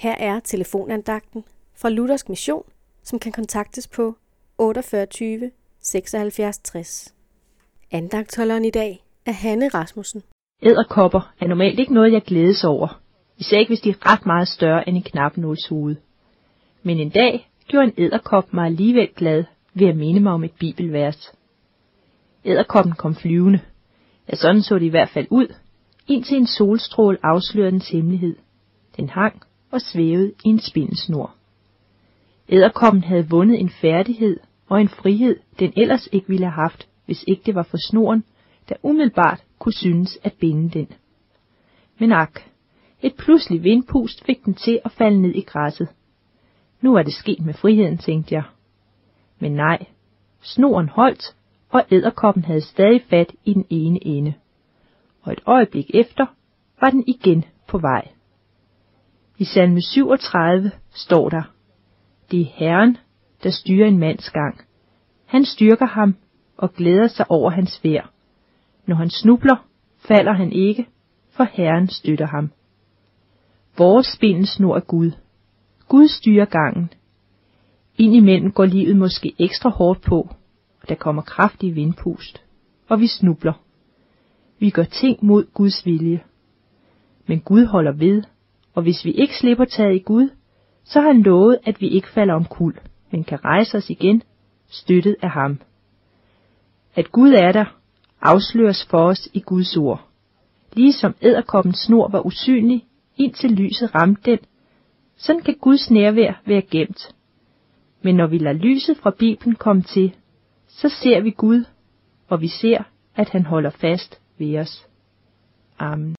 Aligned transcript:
Her 0.00 0.14
er 0.18 0.40
telefonandagten 0.40 1.44
fra 1.80 1.88
Luthersk 1.88 2.28
Mission, 2.28 2.62
som 3.02 3.18
kan 3.18 3.32
kontaktes 3.32 3.88
på 3.88 4.14
48 4.58 5.50
76 5.82 6.58
60. 6.58 7.14
Andagtholderen 7.90 8.64
i 8.64 8.70
dag 8.70 9.04
er 9.26 9.32
Hanne 9.32 9.68
Rasmussen. 9.68 10.22
Æderkopper 10.62 11.32
er 11.40 11.46
normalt 11.46 11.78
ikke 11.78 11.94
noget, 11.94 12.12
jeg 12.12 12.22
glædes 12.22 12.64
over. 12.64 13.00
Især 13.38 13.58
ikke, 13.58 13.70
hvis 13.70 13.80
de 13.80 13.90
er 13.90 14.12
ret 14.12 14.26
meget 14.26 14.48
større 14.48 14.88
end 14.88 14.96
en 14.96 15.02
knapnålshoved. 15.02 15.96
Men 16.82 16.98
en 16.98 17.10
dag 17.10 17.50
gjorde 17.68 17.86
en 17.86 18.04
æderkop 18.04 18.52
mig 18.52 18.66
alligevel 18.66 19.08
glad 19.16 19.44
ved 19.74 19.88
at 19.88 19.96
minde 19.96 20.20
mig 20.20 20.32
om 20.32 20.44
et 20.44 20.54
bibelvers. 20.60 21.32
Æderkoppen 22.44 22.92
kom 22.92 23.14
flyvende. 23.14 23.60
Ja, 24.28 24.36
sådan 24.36 24.62
så 24.62 24.74
det 24.74 24.86
i 24.86 24.88
hvert 24.88 25.10
fald 25.10 25.26
ud, 25.30 25.54
indtil 26.08 26.36
en 26.36 26.46
solstråle 26.46 27.18
afslørede 27.22 27.72
dens 27.72 27.88
hemmelighed. 27.88 28.36
Den 28.96 29.08
hang 29.08 29.42
og 29.70 29.80
svævede 29.80 30.32
i 30.44 30.48
en 30.48 30.60
spindesnor. 30.60 31.34
Æderkommen 32.48 33.04
havde 33.04 33.28
vundet 33.28 33.60
en 33.60 33.70
færdighed 33.70 34.40
og 34.68 34.80
en 34.80 34.88
frihed, 34.88 35.36
den 35.58 35.72
ellers 35.76 36.08
ikke 36.12 36.28
ville 36.28 36.46
have 36.46 36.62
haft, 36.62 36.88
hvis 37.06 37.24
ikke 37.26 37.42
det 37.46 37.54
var 37.54 37.62
for 37.62 37.78
snoren, 37.90 38.24
der 38.68 38.74
umiddelbart 38.82 39.44
kunne 39.58 39.72
synes 39.72 40.18
at 40.22 40.32
binde 40.32 40.70
den. 40.78 40.88
Men 41.98 42.12
ak, 42.12 42.40
et 43.02 43.14
pludselig 43.18 43.64
vindpust 43.64 44.24
fik 44.24 44.44
den 44.44 44.54
til 44.54 44.80
at 44.84 44.92
falde 44.92 45.22
ned 45.22 45.34
i 45.34 45.40
græsset. 45.40 45.88
Nu 46.80 46.94
er 46.94 47.02
det 47.02 47.12
sket 47.12 47.40
med 47.40 47.54
friheden, 47.54 47.98
tænkte 47.98 48.34
jeg. 48.34 48.44
Men 49.38 49.52
nej, 49.52 49.86
snoren 50.42 50.88
holdt, 50.88 51.34
og 51.70 51.84
æderkoppen 51.90 52.44
havde 52.44 52.60
stadig 52.60 53.02
fat 53.10 53.32
i 53.44 53.54
den 53.54 53.66
ene 53.70 54.06
ende. 54.06 54.34
Og 55.22 55.32
et 55.32 55.40
øjeblik 55.46 55.90
efter 55.94 56.26
var 56.80 56.90
den 56.90 57.04
igen 57.06 57.44
på 57.68 57.78
vej. 57.78 58.08
I 59.40 59.44
salme 59.44 59.80
37 59.80 60.70
står 60.94 61.28
der, 61.28 61.42
Det 62.30 62.40
er 62.40 62.50
Herren, 62.54 62.96
der 63.42 63.50
styrer 63.50 63.88
en 63.88 63.98
mands 63.98 64.30
gang. 64.30 64.60
Han 65.26 65.44
styrker 65.44 65.86
ham 65.86 66.16
og 66.56 66.72
glæder 66.72 67.08
sig 67.08 67.26
over 67.30 67.50
hans 67.50 67.80
vær. 67.84 68.12
Når 68.86 68.96
han 68.96 69.10
snubler, 69.10 69.66
falder 70.08 70.32
han 70.32 70.52
ikke, 70.52 70.86
for 71.30 71.44
Herren 71.52 71.88
støtter 71.88 72.26
ham. 72.26 72.50
Vores 73.78 74.06
spindelsnor 74.06 74.76
er 74.76 74.80
Gud. 74.80 75.10
Gud 75.88 76.08
styrer 76.08 76.44
gangen. 76.44 76.92
Indimellem 77.98 78.52
går 78.52 78.64
livet 78.64 78.96
måske 78.96 79.34
ekstra 79.38 79.70
hårdt 79.70 80.02
på, 80.02 80.28
og 80.82 80.88
der 80.88 80.94
kommer 80.94 81.22
kraftig 81.22 81.74
vindpust, 81.74 82.42
og 82.88 83.00
vi 83.00 83.06
snubler. 83.06 83.62
Vi 84.58 84.70
gør 84.70 84.84
ting 84.84 85.24
mod 85.24 85.44
Guds 85.54 85.86
vilje. 85.86 86.22
Men 87.26 87.40
Gud 87.40 87.66
holder 87.66 87.92
ved, 87.92 88.22
og 88.74 88.82
hvis 88.82 89.04
vi 89.04 89.10
ikke 89.10 89.38
slipper 89.38 89.64
taget 89.64 89.94
i 89.94 89.98
Gud, 89.98 90.28
så 90.84 91.00
har 91.00 91.12
han 91.12 91.22
lovet, 91.22 91.58
at 91.64 91.80
vi 91.80 91.88
ikke 91.88 92.08
falder 92.08 92.34
om 92.34 92.44
kul, 92.44 92.80
men 93.10 93.24
kan 93.24 93.44
rejse 93.44 93.76
os 93.76 93.90
igen, 93.90 94.22
støttet 94.68 95.16
af 95.22 95.30
ham. 95.30 95.60
At 96.94 97.12
Gud 97.12 97.32
er 97.32 97.52
der, 97.52 97.64
afsløres 98.20 98.86
for 98.90 98.98
os 98.98 99.28
i 99.32 99.40
Guds 99.40 99.76
ord. 99.76 100.08
Ligesom 100.72 101.14
æderkoppens 101.22 101.78
snor 101.78 102.08
var 102.08 102.26
usynlig, 102.26 102.84
indtil 103.16 103.50
lyset 103.50 103.94
ramte 103.94 104.30
den, 104.30 104.38
sådan 105.16 105.42
kan 105.42 105.56
Guds 105.60 105.90
nærvær 105.90 106.42
være 106.46 106.62
gemt. 106.62 107.14
Men 108.02 108.14
når 108.16 108.26
vi 108.26 108.38
lader 108.38 108.58
lyset 108.58 108.96
fra 108.96 109.10
Bibelen 109.18 109.54
komme 109.54 109.82
til, 109.82 110.16
så 110.68 110.88
ser 110.88 111.20
vi 111.20 111.30
Gud, 111.30 111.64
og 112.28 112.40
vi 112.40 112.48
ser, 112.48 112.82
at 113.16 113.28
han 113.28 113.46
holder 113.46 113.70
fast 113.70 114.20
ved 114.38 114.58
os. 114.58 114.86
Amen. 115.78 116.16